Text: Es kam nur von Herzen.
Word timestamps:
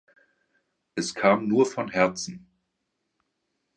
Es 0.95 1.13
kam 1.13 1.47
nur 1.47 1.67
von 1.67 1.87
Herzen. 1.89 2.47